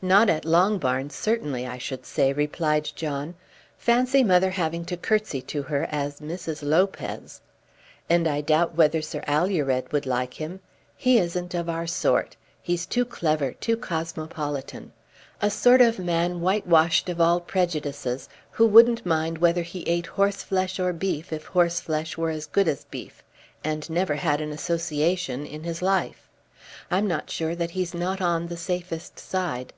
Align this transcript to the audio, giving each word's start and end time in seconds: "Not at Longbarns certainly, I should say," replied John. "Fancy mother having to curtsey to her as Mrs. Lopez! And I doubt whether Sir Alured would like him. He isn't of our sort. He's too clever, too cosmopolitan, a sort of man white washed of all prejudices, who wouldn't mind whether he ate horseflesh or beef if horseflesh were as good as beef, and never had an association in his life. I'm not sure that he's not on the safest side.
"Not 0.00 0.28
at 0.30 0.44
Longbarns 0.44 1.12
certainly, 1.12 1.66
I 1.66 1.76
should 1.78 2.06
say," 2.06 2.32
replied 2.32 2.88
John. 2.94 3.34
"Fancy 3.76 4.22
mother 4.22 4.50
having 4.50 4.84
to 4.84 4.96
curtsey 4.96 5.42
to 5.48 5.62
her 5.64 5.88
as 5.90 6.20
Mrs. 6.20 6.62
Lopez! 6.62 7.40
And 8.08 8.28
I 8.28 8.40
doubt 8.40 8.76
whether 8.76 9.02
Sir 9.02 9.24
Alured 9.26 9.90
would 9.92 10.06
like 10.06 10.34
him. 10.34 10.60
He 10.96 11.18
isn't 11.18 11.52
of 11.52 11.68
our 11.68 11.88
sort. 11.88 12.36
He's 12.62 12.86
too 12.86 13.04
clever, 13.04 13.50
too 13.54 13.76
cosmopolitan, 13.76 14.92
a 15.42 15.50
sort 15.50 15.80
of 15.80 15.98
man 15.98 16.40
white 16.40 16.68
washed 16.68 17.08
of 17.08 17.20
all 17.20 17.40
prejudices, 17.40 18.28
who 18.52 18.68
wouldn't 18.68 19.04
mind 19.04 19.38
whether 19.38 19.62
he 19.62 19.82
ate 19.88 20.06
horseflesh 20.06 20.78
or 20.78 20.92
beef 20.92 21.32
if 21.32 21.46
horseflesh 21.46 22.16
were 22.16 22.30
as 22.30 22.46
good 22.46 22.68
as 22.68 22.84
beef, 22.84 23.24
and 23.64 23.90
never 23.90 24.14
had 24.14 24.40
an 24.40 24.52
association 24.52 25.44
in 25.44 25.64
his 25.64 25.82
life. 25.82 26.28
I'm 26.88 27.08
not 27.08 27.30
sure 27.32 27.56
that 27.56 27.72
he's 27.72 27.94
not 27.94 28.20
on 28.20 28.46
the 28.46 28.56
safest 28.56 29.18
side. 29.18 29.72